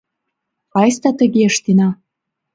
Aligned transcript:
—Айста 0.79 1.09
тыге 1.19 1.41
ыштена. 1.49 1.89